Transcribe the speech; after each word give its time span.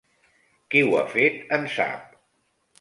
Qui 0.71 0.81
ho 0.87 0.97
ha 1.01 1.05
fet 1.17 1.39
en 1.61 1.71
sap. 1.77 2.21